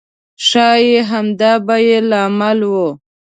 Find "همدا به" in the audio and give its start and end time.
1.11-1.75